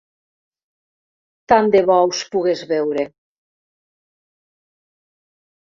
[1.53, 3.07] Tant de bo us pogués veure.